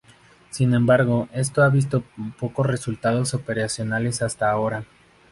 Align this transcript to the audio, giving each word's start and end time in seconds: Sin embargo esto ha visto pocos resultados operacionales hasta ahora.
Sin 0.49 0.73
embargo 0.73 1.29
esto 1.31 1.61
ha 1.61 1.69
visto 1.69 2.03
pocos 2.39 2.65
resultados 2.65 3.35
operacionales 3.35 4.23
hasta 4.23 4.49
ahora. 4.49 4.83